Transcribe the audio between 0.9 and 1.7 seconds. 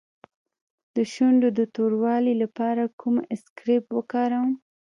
د شونډو د